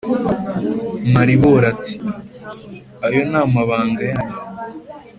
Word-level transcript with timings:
Maribori 1.13 1.65
ati"ayo 1.73 3.21
namabanga 3.31 4.01
yanyu" 4.11 4.37